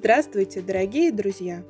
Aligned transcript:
Здравствуйте, 0.00 0.60
дорогие 0.60 1.10
друзья! 1.10 1.64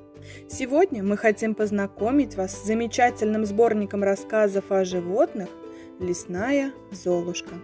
Сегодня 0.51 1.03
мы 1.03 1.17
хотим 1.17 1.55
познакомить 1.55 2.35
вас 2.35 2.53
с 2.53 2.67
замечательным 2.67 3.47
сборником 3.47 4.03
рассказов 4.03 4.71
о 4.71 4.85
животных 4.85 5.49
«Лесная 5.99 6.73
Золушка». 6.91 7.55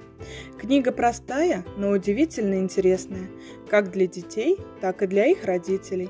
Книга 0.58 0.90
простая, 0.90 1.66
но 1.76 1.90
удивительно 1.90 2.54
интересная, 2.54 3.28
как 3.68 3.90
для 3.90 4.06
детей, 4.06 4.56
так 4.80 5.02
и 5.02 5.06
для 5.06 5.26
их 5.26 5.44
родителей. 5.44 6.08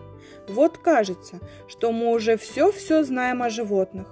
Вот 0.48 0.78
кажется, 0.78 1.40
что 1.66 1.90
мы 1.90 2.12
уже 2.12 2.36
все-все 2.36 3.02
знаем 3.02 3.42
о 3.42 3.50
животных, 3.50 4.06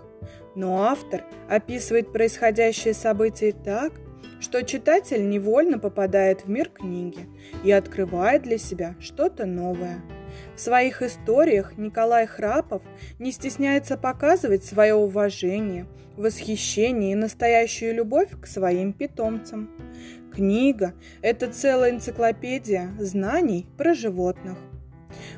но 0.56 0.86
автор 0.86 1.22
описывает 1.48 2.12
происходящие 2.12 2.94
события 2.94 3.52
так, 3.52 3.92
что 4.40 4.64
читатель 4.64 5.28
невольно 5.28 5.78
попадает 5.78 6.46
в 6.46 6.48
мир 6.48 6.68
книги 6.68 7.28
и 7.62 7.70
открывает 7.70 8.42
для 8.42 8.58
себя 8.58 8.96
что-то 8.98 9.46
новое. 9.46 10.02
В 10.54 10.60
своих 10.60 11.02
историях 11.02 11.76
Николай 11.76 12.26
Храпов 12.26 12.82
не 13.18 13.32
стесняется 13.32 13.96
показывать 13.96 14.64
свое 14.64 14.94
уважение, 14.94 15.86
восхищение 16.16 17.12
и 17.12 17.16
настоящую 17.16 17.94
любовь 17.94 18.28
к 18.40 18.46
своим 18.46 18.92
питомцам. 18.92 19.70
Книга– 20.34 20.94
это 21.22 21.48
целая 21.48 21.90
энциклопедия 21.90 22.90
знаний 22.98 23.66
про 23.76 23.94
животных. 23.94 24.56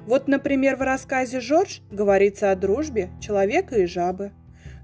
Вот, 0.06 0.28
например, 0.28 0.76
в 0.76 0.82
рассказе 0.82 1.40
«Жорж» 1.40 1.82
говорится 1.90 2.50
о 2.50 2.56
дружбе 2.56 3.10
человека 3.20 3.76
и 3.76 3.86
жабы. 3.86 4.32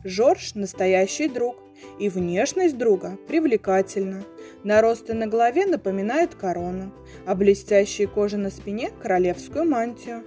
Жорж– 0.04 0.52
настоящий 0.54 1.28
друг, 1.28 1.56
и 1.98 2.08
внешность 2.08 2.76
друга 2.76 3.16
привлекательна. 3.28 4.24
Наросты 4.62 5.14
на 5.14 5.26
голове 5.26 5.64
напоминают 5.64 6.34
корону, 6.34 6.92
а 7.26 7.34
блестящая 7.34 8.06
кожа 8.06 8.36
на 8.36 8.50
спине– 8.50 8.90
королевскую 9.02 9.64
мантию. 9.64 10.22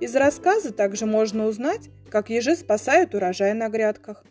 Из 0.00 0.14
рассказа 0.16 0.72
также 0.72 1.06
можно 1.06 1.46
узнать, 1.46 1.90
как 2.10 2.30
ежи 2.30 2.56
спасают 2.56 3.14
урожай 3.14 3.54
на 3.54 3.68
грядках 3.68 4.24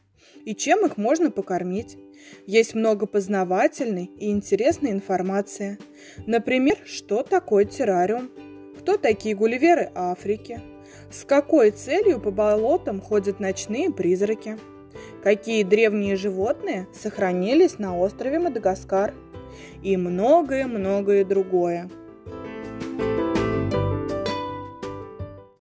и 0.43 0.55
чем 0.55 0.85
их 0.85 0.97
можно 0.97 1.31
покормить. 1.31 1.97
Есть 2.45 2.75
много 2.75 3.05
познавательной 3.05 4.05
и 4.05 4.31
интересной 4.31 4.91
информации. 4.91 5.77
Например, 6.25 6.77
что 6.85 7.23
такое 7.23 7.65
террариум, 7.65 8.29
кто 8.79 8.97
такие 8.97 9.35
гулливеры 9.35 9.89
Африки, 9.95 10.61
с 11.11 11.23
какой 11.23 11.71
целью 11.71 12.19
по 12.19 12.31
болотам 12.31 12.99
ходят 12.99 13.39
ночные 13.39 13.91
призраки, 13.91 14.57
какие 15.23 15.63
древние 15.63 16.15
животные 16.15 16.87
сохранились 16.93 17.79
на 17.79 17.97
острове 17.97 18.39
Мадагаскар– 18.39 19.13
и 19.83 19.97
многое-многое 19.97 21.25
другое. 21.25 21.89